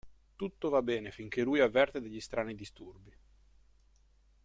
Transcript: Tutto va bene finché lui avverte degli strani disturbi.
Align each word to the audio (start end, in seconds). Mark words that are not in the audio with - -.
Tutto 0.35 0.69
va 0.69 0.81
bene 0.81 1.11
finché 1.11 1.43
lui 1.43 1.59
avverte 1.59 2.01
degli 2.01 2.19
strani 2.19 2.55
disturbi. 2.55 3.15